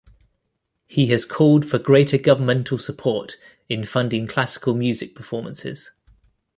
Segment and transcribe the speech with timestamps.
[0.87, 3.37] He has called for greater governmental support
[3.69, 5.91] in funding classical music performances.